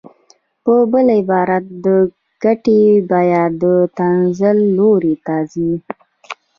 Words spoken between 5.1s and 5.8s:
ته ځي